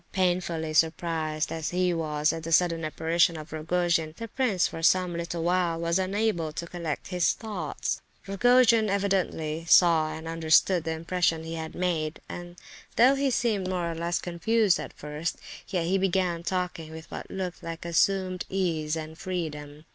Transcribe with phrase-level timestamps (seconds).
[0.13, 5.13] Painfully surprised as he was at this sudden apparition of Rogojin, the prince, for some
[5.15, 8.01] little while, was unable to collect his thoughts.
[8.25, 12.57] Rogojin, evidently, saw and understood the impression he had made; and
[12.95, 15.37] though he seemed more or less confused at first,
[15.67, 19.85] yet he began talking with what looked like assumed ease and freedom.